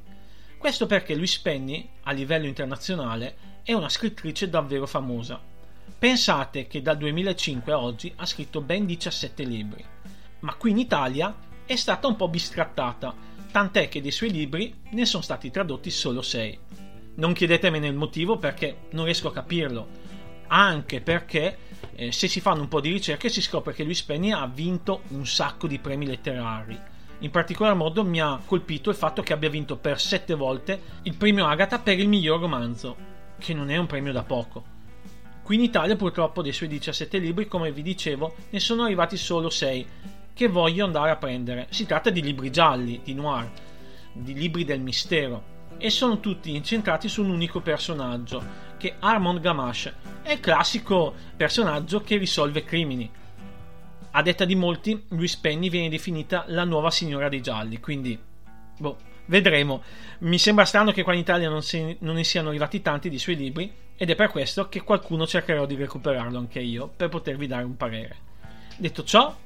Questo 0.57 0.87
perché 0.87 1.15
Louis 1.15 1.39
Penny, 1.39 1.89
a 2.03 2.13
livello 2.13 2.47
internazionale, 2.47 3.37
è 3.63 3.73
una 3.73 3.89
scrittrice 3.89 4.49
davvero 4.49 4.87
famosa. 4.87 5.41
Pensate 5.99 6.67
che 6.67 6.83
dal 6.83 6.97
2005 6.97 7.73
a 7.73 7.79
oggi 7.79 8.13
ha 8.17 8.27
scritto 8.27 8.61
ben 8.61 8.87
17 8.87 9.43
libri, 9.45 9.85
ma 10.41 10.55
qui 10.55 10.71
in 10.71 10.79
Italia 10.79 11.35
è 11.65 11.77
stata 11.77 12.07
un 12.07 12.17
po' 12.17 12.29
bistrattata, 12.29 13.15
tant'è 13.51 13.89
che 13.89 14.01
dei 14.01 14.11
suoi 14.11 14.31
libri 14.31 14.75
ne 14.91 15.05
sono 15.05 15.23
stati 15.23 15.51
tradotti 15.51 15.91
solo 15.91 16.23
6. 16.23 16.59
Non 17.19 17.33
chiedetemene 17.33 17.89
il 17.89 17.97
motivo 17.97 18.39
perché 18.39 18.83
non 18.91 19.05
riesco 19.05 19.27
a 19.27 19.33
capirlo, 19.33 19.89
anche 20.47 21.01
perché 21.01 21.59
eh, 21.97 22.13
se 22.13 22.29
si 22.29 22.41
fanno 22.41 22.61
un 22.61 22.69
po' 22.69 22.81
di 22.81 22.93
ricerche 22.93 23.29
si 23.29 23.43
scopre 23.43 23.75
che 23.75 23.83
Luis 23.83 24.03
Penny 24.03 24.31
ha 24.31 24.47
vinto 24.47 25.03
un 25.09 25.27
sacco 25.27 25.67
di 25.67 25.81
premi 25.81 26.07
letterari. 26.07 26.79
In 27.19 27.31
particolar 27.33 27.75
modo 27.75 28.05
mi 28.05 28.21
ha 28.21 28.41
colpito 28.45 28.91
il 28.91 28.95
fatto 28.95 29.23
che 29.23 29.33
abbia 29.33 29.51
vinto 29.51 29.77
per 29.77 30.01
7 30.01 30.35
volte 30.35 30.81
il 31.03 31.17
premio 31.17 31.47
Agatha 31.47 31.81
per 31.81 31.99
il 31.99 32.07
miglior 32.07 32.39
romanzo, 32.39 32.97
che 33.37 33.53
non 33.53 33.69
è 33.69 33.77
un 33.77 33.87
premio 33.87 34.13
da 34.13 34.23
poco. 34.23 34.65
Qui 35.43 35.57
in 35.57 35.63
Italia 35.63 35.97
purtroppo 35.97 36.41
dei 36.41 36.53
suoi 36.53 36.69
17 36.69 37.19
libri, 37.19 37.49
come 37.49 37.73
vi 37.73 37.83
dicevo, 37.83 38.37
ne 38.51 38.61
sono 38.61 38.85
arrivati 38.85 39.17
solo 39.17 39.51
6 39.51 39.87
che 40.35 40.47
voglio 40.47 40.85
andare 40.85 41.11
a 41.11 41.17
prendere. 41.17 41.67
Si 41.71 41.85
tratta 41.85 42.11
di 42.11 42.23
libri 42.23 42.53
gialli, 42.53 43.01
di 43.03 43.15
noir, 43.15 43.51
di 44.13 44.35
libri 44.35 44.65
del 44.65 44.81
mistero 44.81 45.57
e 45.79 45.91
sono 45.91 46.21
tutti 46.21 46.55
incentrati 46.55 47.09
su 47.09 47.23
un 47.23 47.31
unico 47.31 47.61
personaggio, 47.61 48.43
che 48.77 48.91
è 48.91 48.97
Armand 48.99 49.41
Gamache. 49.41 49.95
È 50.23 50.33
il 50.33 50.41
classico 50.41 51.15
personaggio 51.37 52.01
che 52.01 52.17
risolve 52.17 52.65
crimini. 52.65 53.11
A 54.11 54.23
detta 54.23 54.45
di 54.45 54.55
molti, 54.55 55.05
Louise 55.09 55.39
Penny 55.41 55.71
viene 55.71 55.89
definita 55.89 56.45
la 56.49 56.65
nuova 56.65 56.91
signora 56.91 57.29
dei 57.29 57.41
gialli, 57.41 57.79
quindi 57.79 58.19
boh, 58.79 58.99
Vedremo. 59.29 59.83
Mi 60.21 60.39
sembra 60.39 60.65
strano 60.65 60.91
che 60.91 61.03
qua 61.03 61.13
in 61.13 61.21
Italia 61.21 61.51
non, 61.51 61.63
si, 61.63 61.97
non 62.01 62.15
ne 62.15 62.25
siano 62.25 62.49
arrivati 62.49 62.81
tanti 62.81 63.11
di 63.11 63.19
suoi 63.19 63.37
libri 63.37 63.71
ed 63.95 64.09
è 64.09 64.15
per 64.15 64.31
questo 64.31 64.69
che 64.69 64.83
qualcuno 64.83 65.27
cercherò 65.27 65.67
di 65.67 65.75
recuperarlo 65.75 66.39
anche 66.39 66.61
io 66.61 66.89
per 66.89 67.11
potervi 67.11 67.47
dare 67.47 67.65
un 67.65 67.77
parere. 67.77 68.17
Detto 68.77 69.05
ciò, 69.05 69.37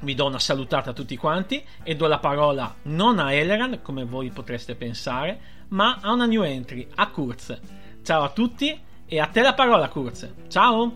vi 0.00 0.14
do 0.14 0.26
una 0.26 0.38
salutata 0.38 0.90
a 0.90 0.92
tutti 0.92 1.16
quanti 1.16 1.62
e 1.82 1.94
do 1.96 2.06
la 2.06 2.18
parola 2.18 2.74
non 2.82 3.18
a 3.18 3.32
Eleran, 3.32 3.80
come 3.82 4.04
voi 4.04 4.30
potreste 4.30 4.74
pensare, 4.74 5.40
ma 5.68 5.98
a 6.00 6.12
una 6.12 6.26
new 6.26 6.42
entry, 6.42 6.86
a 6.94 7.10
Kurz. 7.10 7.58
Ciao 8.02 8.22
a 8.22 8.30
tutti 8.30 8.78
e 9.06 9.18
a 9.18 9.26
te 9.26 9.42
la 9.42 9.54
parola 9.54 9.88
Kurz. 9.88 10.28
Ciao! 10.48 10.92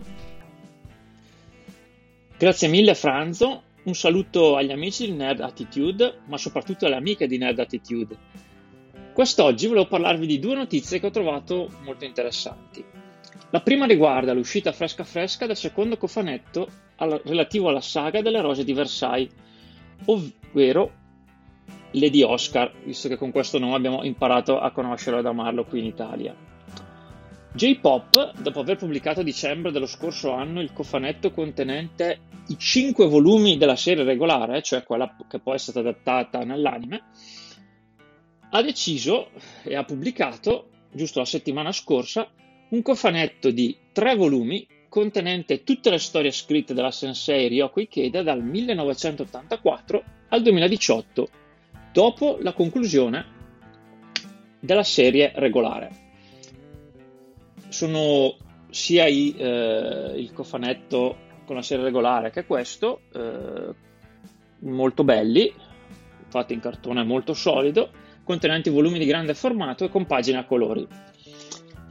Grazie 2.37 2.67
mille 2.67 2.95
Franzo 2.95 3.63
un 3.85 3.93
saluto 3.93 4.55
agli 4.55 4.71
amici 4.71 5.05
di 5.05 5.11
Nerd 5.11 5.41
Attitude, 5.41 6.21
ma 6.25 6.37
soprattutto 6.37 6.85
alle 6.85 6.95
amiche 6.95 7.27
di 7.27 7.37
Nerd 7.37 7.59
Attitude. 7.59 8.17
Quest'oggi 9.13 9.67
volevo 9.67 9.87
parlarvi 9.87 10.25
di 10.25 10.39
due 10.39 10.55
notizie 10.55 10.99
che 10.99 11.05
ho 11.05 11.11
trovato 11.11 11.69
molto 11.83 12.03
interessanti. 12.03 12.83
La 13.51 13.61
prima 13.61 13.85
riguarda 13.85 14.33
l'uscita 14.33 14.71
fresca 14.71 15.03
fresca 15.03 15.45
del 15.45 15.55
secondo 15.55 15.97
cofanetto 15.97 16.67
al, 16.97 17.21
relativo 17.23 17.69
alla 17.69 17.81
saga 17.81 18.21
delle 18.21 18.41
rose 18.41 18.63
di 18.63 18.73
Versailles, 18.73 19.31
ovvero 20.05 20.91
Lady 21.91 22.21
Oscar, 22.21 22.71
visto 22.83 23.07
che 23.07 23.17
con 23.17 23.31
questo 23.31 23.59
nome 23.59 23.75
abbiamo 23.75 24.03
imparato 24.03 24.59
a 24.59 24.71
conoscerlo 24.71 25.19
ed 25.19 25.25
amarlo 25.25 25.65
qui 25.65 25.79
in 25.79 25.85
Italia. 25.85 26.35
J-Pop, 27.53 28.39
dopo 28.41 28.59
aver 28.59 28.75
pubblicato 28.75 29.21
a 29.21 29.23
dicembre 29.23 29.71
dello 29.71 29.85
scorso 29.85 30.33
anno 30.33 30.59
il 30.59 30.73
cofanetto 30.73 31.31
contenente 31.31 32.19
i 32.47 32.57
cinque 32.57 33.07
volumi 33.07 33.57
della 33.57 33.77
serie 33.77 34.03
regolare, 34.03 34.61
cioè 34.61 34.83
quella 34.83 35.15
che 35.29 35.39
poi 35.39 35.55
è 35.55 35.59
stata 35.59 35.79
adattata 35.79 36.39
nell'anime, 36.39 37.03
ha 38.49 38.61
deciso 38.61 39.29
e 39.63 39.75
ha 39.75 39.85
pubblicato, 39.85 40.69
giusto 40.91 41.19
la 41.19 41.25
settimana 41.25 41.71
scorsa, 41.71 42.29
un 42.69 42.81
cofanetto 42.81 43.51
di 43.51 43.75
tre 43.91 44.15
volumi 44.15 44.65
contenente 44.89 45.63
tutte 45.63 45.89
le 45.89 45.99
storie 45.99 46.31
scritte 46.31 46.73
dalla 46.73 46.91
sensei 46.91 47.47
Ryoko 47.47 47.81
Ikeda 47.81 48.23
dal 48.23 48.41
1984 48.41 50.03
al 50.29 50.41
2018, 50.41 51.27
dopo 51.91 52.37
la 52.41 52.53
conclusione 52.53 53.33
della 54.59 54.83
serie 54.83 55.31
regolare 55.35 56.03
sono 57.75 58.35
sia 58.69 59.05
i, 59.05 59.35
eh, 59.37 60.13
il 60.15 60.31
cofanetto 60.33 61.23
con 61.45 61.55
la 61.55 61.61
serie 61.61 61.83
regolare 61.83 62.31
che 62.31 62.45
questo, 62.45 63.01
eh, 63.13 63.73
molto 64.59 65.03
belli, 65.03 65.53
fatti 66.27 66.53
in 66.53 66.59
cartone 66.59 67.03
molto 67.03 67.33
solido, 67.33 67.89
contenenti 68.23 68.69
volumi 68.69 68.97
di 68.97 69.05
grande 69.05 69.33
formato 69.33 69.83
e 69.83 69.89
con 69.89 70.05
pagine 70.05 70.39
a 70.39 70.45
colori. 70.45 70.87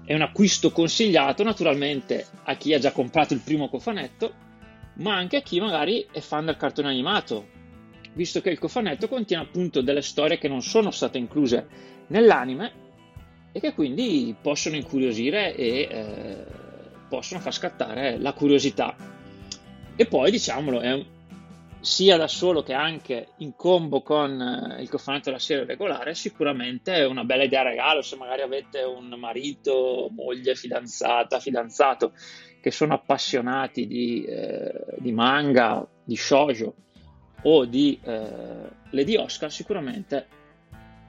È 0.05 0.13
un 0.13 0.21
acquisto 0.21 0.71
consigliato 0.71 1.43
naturalmente 1.43 2.27
a 2.45 2.57
chi 2.57 2.75
ha 2.75 2.79
già 2.79 2.93
comprato 2.93 3.33
il 3.33 3.41
primo 3.41 3.69
cofanetto, 3.69 4.35
ma 4.97 5.17
anche 5.17 5.39
a 5.39 5.41
chi 5.41 5.61
magari 5.61 6.07
è 6.13 6.21
fan 6.21 6.45
del 6.45 6.57
cartone 6.57 6.89
animato, 6.89 7.49
visto 8.13 8.41
che 8.41 8.51
il 8.51 8.59
cofanetto 8.59 9.09
contiene 9.09 9.43
appunto 9.43 9.81
delle 9.81 10.03
storie 10.03 10.39
che 10.39 10.49
non 10.49 10.63
sono 10.63 10.91
state 10.91 11.17
incluse 11.17 11.67
nell'anime 12.09 12.83
e 13.51 13.61
che 13.61 13.73
quindi 13.73 14.35
possono 14.41 14.77
incuriosire 14.77 15.55
e 15.57 15.89
eh, 15.91 16.45
possono 17.09 17.41
far 17.41 17.55
scattare 17.55 18.19
la 18.19 18.33
curiosità. 18.33 18.95
E 19.97 20.07
poi 20.07 20.31
diciamolo, 20.31 20.81
è 20.81 20.93
un, 20.93 21.05
sia 21.85 22.17
da 22.17 22.29
solo 22.29 22.63
che 22.63 22.73
anche 22.73 23.29
in 23.39 23.55
combo 23.55 24.01
con 24.01 24.41
eh, 24.41 24.81
il 24.81 24.89
cofanetto 24.89 25.25
della 25.27 25.39
serie 25.39 25.67
regolare, 25.67 26.15
sicuramente 26.15 26.95
è 26.95 27.05
una 27.05 27.25
bella 27.25 27.45
idea 27.45 27.63
regalo 27.63 28.01
se 28.01 28.17
magari 28.17 28.41
avete 28.41 28.83
un 28.83 29.09
marito, 29.19 30.09
moglie, 30.11 30.55
fidanzata, 30.55 31.41
fidanzato 31.41 32.13
che 32.63 32.71
sono 32.71 32.95
appassionati 32.95 33.87
di, 33.87 34.25
eh, 34.25 34.73
di 34.97 35.13
manga, 35.13 35.87
di 36.03 36.17
shoujo 36.17 36.75
o 37.43 37.65
di 37.67 38.01
eh, 38.03 38.71
Lady 38.91 39.17
Oscar, 39.17 39.53
sicuramente 39.53 40.27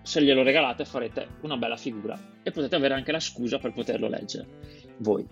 se 0.02 0.22
glielo 0.22 0.44
regalate 0.44 0.84
farete 0.84 1.38
una 1.42 1.56
bella 1.56 1.78
figura 1.78 2.20
e 2.44 2.52
potete 2.52 2.76
avere 2.76 2.96
anche 2.96 3.14
la 3.14 3.22
scusa 3.22 3.60
per 3.60 3.72
poterlo 3.72 4.10
leggere 4.10 4.46
voi. 4.98 5.26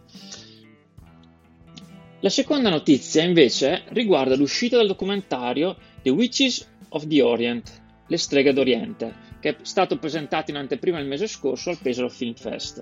La 2.23 2.29
seconda 2.29 2.69
notizia 2.69 3.21
invece 3.21 3.83
riguarda 3.89 4.37
l'uscita 4.37 4.77
del 4.77 4.87
documentario 4.87 5.75
The 6.01 6.09
Witches 6.09 6.65
of 6.87 7.05
the 7.07 7.21
Orient, 7.21 7.81
le 8.07 8.15
streghe 8.15 8.53
d'Oriente, 8.53 9.13
che 9.41 9.49
è 9.49 9.55
stato 9.63 9.97
presentato 9.97 10.49
in 10.49 10.55
anteprima 10.55 10.99
il 10.99 11.05
mese 11.05 11.27
scorso 11.27 11.69
al 11.69 11.79
Pesaro 11.81 12.07
Film 12.07 12.33
Fest. 12.33 12.81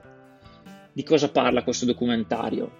Di 0.93 1.01
cosa 1.01 1.31
parla 1.31 1.63
questo 1.63 1.85
documentario? 1.85 2.71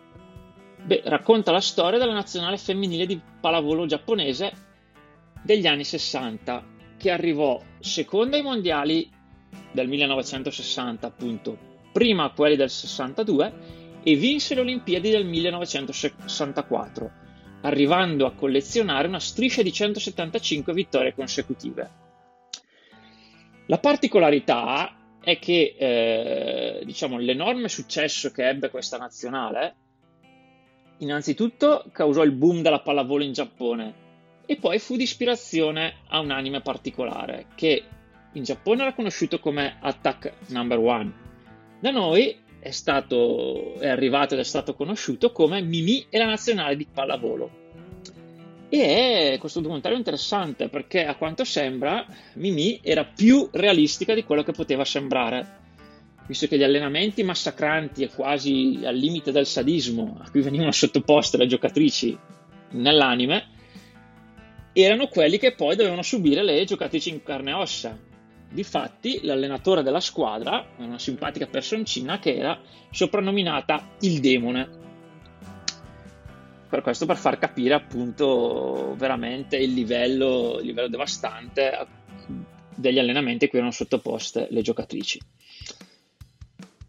Beh, 0.86 1.02
racconta 1.06 1.52
la 1.52 1.62
storia 1.62 1.98
della 1.98 2.14
nazionale 2.14 2.58
femminile 2.58 3.08
di 3.08 3.20
pallavolo 3.40 3.88
giapponese 3.88 4.54
degli 5.42 5.66
anni 5.66 5.84
60 5.84 6.64
che 6.96 7.10
arrivò 7.10 7.60
seconda 7.80 8.38
ai 8.38 8.44
mondiali 8.44 9.10
del 9.72 9.88
1960, 9.88 11.08
appunto, 11.08 11.58
prima 11.92 12.26
a 12.26 12.30
quelli 12.30 12.56
del 12.56 12.70
62 12.70 13.81
e 14.04 14.16
vinse 14.16 14.56
le 14.56 14.62
Olimpiadi 14.62 15.10
del 15.10 15.26
1964, 15.26 17.12
arrivando 17.62 18.26
a 18.26 18.34
collezionare 18.34 19.08
una 19.08 19.20
striscia 19.20 19.62
di 19.62 19.72
175 19.72 20.74
vittorie 20.74 21.14
consecutive. 21.14 21.90
La 23.68 23.78
particolarità 23.78 24.96
è 25.22 25.38
che 25.38 25.76
eh, 25.78 26.82
diciamo, 26.84 27.18
l'enorme 27.20 27.70
successo 27.70 28.32
che 28.32 28.48
ebbe 28.48 28.70
questa 28.70 28.98
nazionale 28.98 29.76
innanzitutto 30.98 31.86
causò 31.92 32.24
il 32.24 32.32
boom 32.32 32.62
della 32.62 32.82
pallavolo 32.82 33.24
in 33.24 33.34
Giappone 33.34 33.94
e 34.46 34.58
poi 34.58 34.80
fu 34.80 34.96
di 34.96 35.04
ispirazione 35.04 35.96
a 36.10 36.20
un 36.20 36.32
anime 36.32 36.62
particolare 36.62 37.48
che 37.56 37.84
in 38.34 38.44
Giappone 38.44 38.82
era 38.82 38.94
conosciuto 38.94 39.40
come 39.40 39.78
Attack 39.80 40.34
Number 40.48 40.80
One. 40.80 41.14
Da 41.80 41.92
noi 41.92 42.38
è, 42.62 42.70
stato, 42.70 43.74
è 43.80 43.88
arrivato 43.88 44.36
ed 44.36 44.40
è 44.40 44.44
stato 44.44 44.76
conosciuto 44.76 45.32
come 45.32 45.62
Mimi 45.62 46.06
e 46.10 46.20
la 46.20 46.26
nazionale 46.26 46.78
di 46.78 46.86
pallavolo. 46.86 47.60
E 48.70 49.34
è 49.34 49.38
questo 49.40 49.60
documentario 49.60 49.98
interessante 49.98 50.70
perché 50.70 51.06
a 51.06 51.16
quanto 51.16 51.44
sembra 51.44 52.06
Mimi 52.36 52.80
era 52.84 53.04
più 53.04 53.50
realistica 53.52 54.14
di 54.14 54.24
quello 54.24 54.44
che 54.44 54.52
poteva 54.52 54.86
sembrare, 54.86 55.60
visto 56.28 56.48
che 56.48 56.58
gli 56.58 56.64
allenamenti 56.64 57.24
massacranti 57.24 58.04
e 58.04 58.10
quasi 58.10 58.80
al 58.84 58.96
limite 58.96 59.32
del 59.32 59.48
sadismo 59.48 60.20
a 60.22 60.30
cui 60.30 60.42
venivano 60.42 60.72
sottoposte 60.72 61.38
le 61.38 61.48
giocatrici 61.48 62.18
nell'anime 62.74 63.48
erano 64.74 65.08
quelli 65.08 65.38
che 65.38 65.54
poi 65.54 65.76
dovevano 65.76 66.04
subire 66.04 66.44
le 66.44 66.64
giocatrici 66.64 67.10
in 67.10 67.24
carne 67.24 67.50
e 67.50 67.54
ossa. 67.56 68.10
Difatti, 68.52 69.22
l'allenatore 69.24 69.82
della 69.82 70.02
squadra, 70.02 70.66
una 70.78 71.00
simpatica 71.00 71.48
personcina 71.48 72.20
che 72.20 72.36
era 72.36 72.60
soprannominata 72.92 73.96
il 74.02 74.20
demone. 74.20 74.80
Per 76.70 76.82
questo 76.82 77.06
per 77.06 77.16
far 77.16 77.38
capire 77.38 77.74
appunto 77.74 78.94
veramente 78.98 79.56
il 79.56 79.74
livello, 79.74 80.58
il 80.60 80.66
livello 80.66 80.90
devastante 80.90 81.88
degli 82.76 83.00
allenamenti 83.00 83.46
a 83.46 83.48
cui 83.48 83.60
erano 83.60 83.74
sottoposte 83.74 84.48
le 84.50 84.62
giocatrici. 84.62 85.20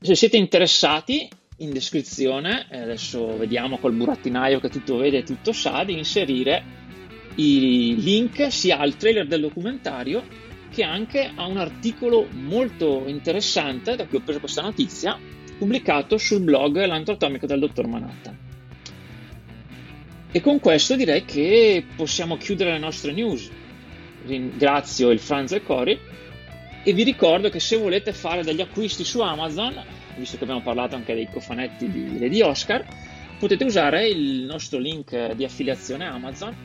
Se 0.01 0.17
siete 0.17 0.37
interessati, 0.37 1.29
in 1.59 1.71
descrizione, 1.71 2.67
adesso 2.73 3.37
vediamo 3.37 3.79
col 3.79 3.93
burattinaio 3.93 4.59
che 4.59 4.69
tutto 4.69 4.97
vede 4.97 5.19
e 5.19 5.23
tutto 5.23 5.53
sa, 5.53 5.85
di 5.85 5.97
inserire 5.97 6.81
i 7.37 7.95
link 8.01 8.51
sia 8.51 8.79
al 8.79 8.97
trailer 8.97 9.29
del 9.29 9.43
documentario 9.43 10.51
che 10.73 10.83
anche 10.83 11.31
a 11.35 11.47
un 11.47 11.59
articolo 11.59 12.27
molto 12.33 13.05
interessante 13.07 13.95
da 13.95 14.07
cui 14.07 14.19
ho 14.19 14.23
preso 14.23 14.41
questa 14.41 14.63
notizia 14.63 15.19
pubblicato 15.59 16.17
sul 16.17 16.41
blog 16.41 16.85
L'antroatomico 16.85 17.47
del 17.47 17.61
dottor 17.61 17.87
Manhattan. 17.87 18.39
E 20.33 20.41
con 20.41 20.61
questo 20.61 20.97
direi 20.97 21.27
che 21.27 21.85
possiamo 21.95 22.39
chiudere 22.39 22.73
le 22.73 22.79
nostre 22.79 23.13
news. 23.13 23.51
Ringrazio 24.25 25.11
il 25.11 25.19
Franz 25.19 25.53
e 25.53 25.63
Cori 25.63 25.99
e 26.83 26.93
vi 26.93 27.03
ricordo 27.03 27.51
che 27.51 27.61
se 27.61 27.77
volete 27.77 28.15
fare 28.15 28.43
degli 28.43 28.63
acquisti 28.63 29.05
su 29.05 29.21
Amazon, 29.21 29.75
visto 30.17 30.39
che 30.39 30.45
abbiamo 30.45 30.63
parlato 30.63 30.97
anche 30.97 31.15
dei 31.15 31.29
cofanetti 31.31 31.91
di 31.91 32.19
Lady 32.19 32.41
Oscar, 32.41 32.85
potete 33.39 33.65
usare 33.65 34.09
il 34.09 34.45
nostro 34.45 34.79
link 34.79 35.33
di 35.33 35.45
affiliazione 35.45 36.07
Amazon 36.07 36.57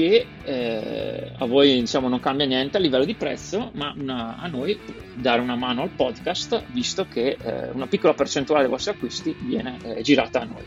che 0.00 0.26
eh, 0.44 1.32
a 1.36 1.44
voi 1.44 1.78
diciamo, 1.80 2.08
non 2.08 2.20
cambia 2.20 2.46
niente 2.46 2.78
a 2.78 2.80
livello 2.80 3.04
di 3.04 3.14
prezzo, 3.14 3.70
ma 3.74 3.92
una, 3.94 4.38
a 4.38 4.46
noi 4.46 4.80
dare 5.14 5.42
una 5.42 5.56
mano 5.56 5.82
al 5.82 5.90
podcast, 5.90 6.62
visto 6.68 7.06
che 7.06 7.36
eh, 7.38 7.68
una 7.72 7.86
piccola 7.86 8.14
percentuale 8.14 8.62
dei 8.62 8.70
vostri 8.70 8.92
acquisti 8.92 9.36
viene 9.38 9.76
eh, 9.82 10.00
girata 10.00 10.40
a 10.40 10.44
noi. 10.44 10.64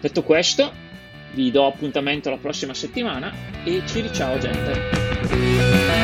Detto 0.00 0.24
questo, 0.24 0.72
vi 1.34 1.52
do 1.52 1.66
appuntamento 1.66 2.28
la 2.28 2.38
prossima 2.38 2.74
settimana 2.74 3.32
e 3.62 3.82
ci 3.86 4.04
ciao 4.12 4.36
gente! 4.38 6.03